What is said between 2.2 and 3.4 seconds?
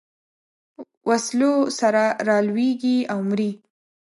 رالویېږي او